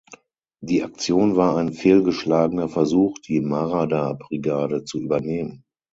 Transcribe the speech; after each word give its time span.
Die 0.63 0.81
Aktion 0.81 1.35
war 1.35 1.57
ein 1.57 1.73
fehlgeschlagener 1.73 2.69
Versuch, 2.69 3.19
die 3.19 3.39
Marada-Brigade 3.39 4.83
zu 4.83 4.99
übernehmen. 4.99 5.63